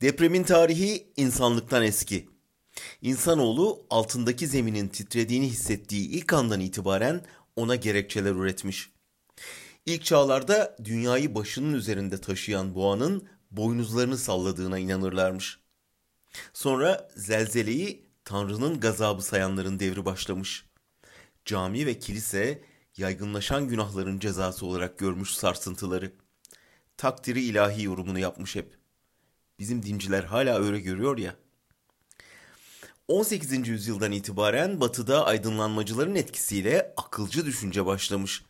Depremin 0.00 0.42
tarihi 0.42 1.12
insanlıktan 1.16 1.82
eski. 1.82 2.28
İnsanoğlu 3.02 3.86
altındaki 3.90 4.46
zeminin 4.46 4.88
titrediğini 4.88 5.46
hissettiği 5.46 6.08
ilk 6.08 6.32
andan 6.32 6.60
itibaren 6.60 7.24
ona 7.56 7.76
gerekçeler 7.76 8.30
üretmiş. 8.30 8.90
İlk 9.86 10.04
çağlarda 10.04 10.76
dünyayı 10.84 11.34
başının 11.34 11.74
üzerinde 11.74 12.20
taşıyan 12.20 12.74
boğanın 12.74 13.28
boynuzlarını 13.50 14.18
salladığına 14.18 14.78
inanırlarmış. 14.78 15.58
Sonra 16.52 17.08
zelzeleyi 17.16 18.06
Tanrı'nın 18.24 18.80
gazabı 18.80 19.22
sayanların 19.22 19.80
devri 19.80 20.04
başlamış. 20.04 20.66
Cami 21.44 21.86
ve 21.86 21.98
kilise 21.98 22.62
yaygınlaşan 22.96 23.68
günahların 23.68 24.18
cezası 24.18 24.66
olarak 24.66 24.98
görmüş 24.98 25.30
sarsıntıları. 25.30 26.12
Takdiri 26.96 27.42
ilahi 27.42 27.82
yorumunu 27.82 28.18
yapmış 28.18 28.56
hep. 28.56 28.79
Bizim 29.60 29.82
dinciler 29.82 30.24
hala 30.24 30.58
öyle 30.58 30.80
görüyor 30.80 31.18
ya. 31.18 31.36
18. 33.08 33.68
yüzyıldan 33.68 34.12
itibaren 34.12 34.80
batıda 34.80 35.26
aydınlanmacıların 35.26 36.14
etkisiyle 36.14 36.94
akılcı 36.96 37.46
düşünce 37.46 37.86
başlamış. 37.86 38.44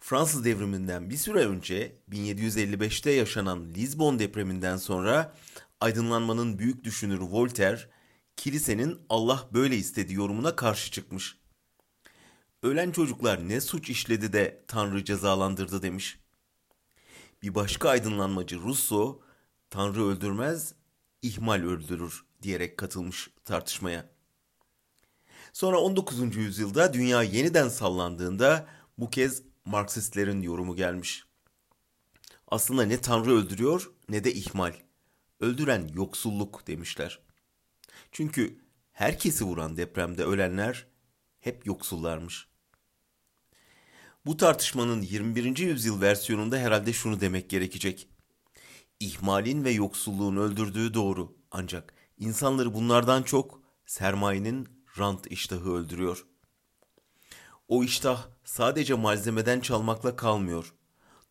Fransız 0.00 0.44
devriminden 0.44 1.10
bir 1.10 1.16
süre 1.16 1.46
önce 1.46 1.96
1755'te 2.10 3.10
yaşanan 3.10 3.74
Lisbon 3.74 4.18
depreminden 4.18 4.76
sonra 4.76 5.34
aydınlanmanın 5.80 6.58
büyük 6.58 6.84
düşünürü 6.84 7.24
Voltaire, 7.24 7.80
kilisenin 8.36 8.98
Allah 9.08 9.48
böyle 9.52 9.76
istedi 9.76 10.14
yorumuna 10.14 10.56
karşı 10.56 10.90
çıkmış. 10.90 11.38
Ölen 12.62 12.90
çocuklar 12.90 13.48
ne 13.48 13.60
suç 13.60 13.90
işledi 13.90 14.32
de 14.32 14.64
Tanrı 14.68 15.04
cezalandırdı 15.04 15.82
demiş. 15.82 16.18
Bir 17.42 17.54
başka 17.54 17.88
aydınlanmacı 17.88 18.60
Rousseau, 18.60 19.27
Tanrı 19.70 20.04
öldürmez, 20.04 20.74
ihmal 21.22 21.62
öldürür 21.62 22.24
diyerek 22.42 22.76
katılmış 22.76 23.30
tartışmaya. 23.44 24.10
Sonra 25.52 25.78
19. 25.80 26.36
yüzyılda 26.36 26.92
dünya 26.92 27.22
yeniden 27.22 27.68
sallandığında 27.68 28.66
bu 28.98 29.10
kez 29.10 29.42
Marksistlerin 29.64 30.42
yorumu 30.42 30.76
gelmiş. 30.76 31.24
Aslında 32.48 32.82
ne 32.82 33.00
Tanrı 33.00 33.32
öldürüyor 33.32 33.90
ne 34.08 34.24
de 34.24 34.34
ihmal. 34.34 34.74
Öldüren 35.40 35.88
yoksulluk 35.94 36.66
demişler. 36.66 37.20
Çünkü 38.12 38.58
herkesi 38.92 39.44
vuran 39.44 39.76
depremde 39.76 40.24
ölenler 40.24 40.86
hep 41.40 41.66
yoksullarmış. 41.66 42.48
Bu 44.26 44.36
tartışmanın 44.36 45.02
21. 45.02 45.58
yüzyıl 45.58 46.00
versiyonunda 46.00 46.58
herhalde 46.58 46.92
şunu 46.92 47.20
demek 47.20 47.50
gerekecek. 47.50 48.08
İhmalin 49.00 49.64
ve 49.64 49.70
yoksulluğun 49.70 50.36
öldürdüğü 50.36 50.94
doğru 50.94 51.36
ancak 51.50 51.94
insanları 52.18 52.74
bunlardan 52.74 53.22
çok 53.22 53.60
sermayenin 53.86 54.68
rant 54.98 55.26
iştahı 55.26 55.72
öldürüyor. 55.72 56.26
O 57.68 57.84
iştah 57.84 58.26
sadece 58.44 58.94
malzemeden 58.94 59.60
çalmakla 59.60 60.16
kalmıyor. 60.16 60.74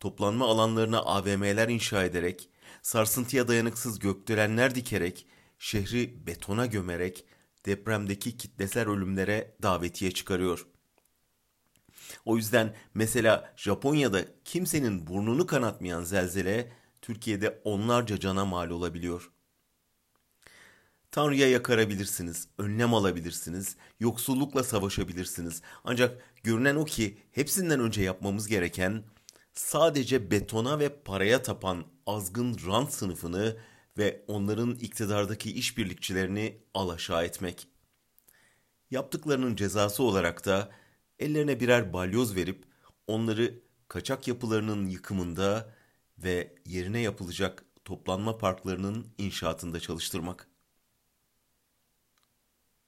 Toplanma 0.00 0.46
alanlarına 0.46 0.98
AVM'ler 0.98 1.68
inşa 1.68 2.04
ederek, 2.04 2.50
sarsıntıya 2.82 3.48
dayanıksız 3.48 3.98
gökdelenler 3.98 4.74
dikerek, 4.74 5.26
şehri 5.58 6.26
betona 6.26 6.66
gömerek 6.66 7.24
depremdeki 7.66 8.36
kitlesel 8.36 8.88
ölümlere 8.88 9.56
davetiye 9.62 10.10
çıkarıyor. 10.10 10.66
O 12.24 12.36
yüzden 12.36 12.74
mesela 12.94 13.52
Japonya'da 13.56 14.24
kimsenin 14.44 15.06
burnunu 15.06 15.46
kanatmayan 15.46 16.04
zelzele 16.04 16.72
Türkiye'de 17.02 17.60
onlarca 17.64 18.20
cana 18.20 18.44
mal 18.44 18.70
olabiliyor. 18.70 19.30
Tanrı'ya 21.10 21.50
yakarabilirsiniz, 21.50 22.48
önlem 22.58 22.94
alabilirsiniz, 22.94 23.76
yoksullukla 24.00 24.64
savaşabilirsiniz. 24.64 25.62
Ancak 25.84 26.22
görünen 26.42 26.76
o 26.76 26.84
ki 26.84 27.18
hepsinden 27.32 27.80
önce 27.80 28.02
yapmamız 28.02 28.48
gereken 28.48 29.04
sadece 29.54 30.30
betona 30.30 30.78
ve 30.78 31.02
paraya 31.02 31.42
tapan 31.42 31.84
azgın 32.06 32.56
rant 32.66 32.92
sınıfını 32.92 33.56
ve 33.98 34.24
onların 34.26 34.74
iktidardaki 34.74 35.52
işbirlikçilerini 35.52 36.62
alaşağı 36.74 37.24
etmek. 37.24 37.68
Yaptıklarının 38.90 39.56
cezası 39.56 40.02
olarak 40.02 40.46
da 40.46 40.70
ellerine 41.18 41.60
birer 41.60 41.92
balyoz 41.92 42.36
verip 42.36 42.64
onları 43.06 43.60
kaçak 43.88 44.28
yapılarının 44.28 44.86
yıkımında 44.86 45.74
ve 46.18 46.54
yerine 46.66 47.00
yapılacak 47.00 47.64
toplanma 47.84 48.38
parklarının 48.38 49.06
inşaatında 49.18 49.80
çalıştırmak. 49.80 50.48